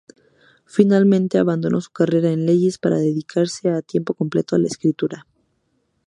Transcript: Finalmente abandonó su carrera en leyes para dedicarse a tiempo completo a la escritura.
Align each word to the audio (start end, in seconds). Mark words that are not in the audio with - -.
Finalmente 0.65 1.37
abandonó 1.37 1.79
su 1.79 1.91
carrera 1.91 2.31
en 2.31 2.47
leyes 2.47 2.79
para 2.79 2.97
dedicarse 2.97 3.69
a 3.69 3.83
tiempo 3.83 4.15
completo 4.15 4.55
a 4.55 4.57
la 4.57 4.65
escritura. 4.65 5.27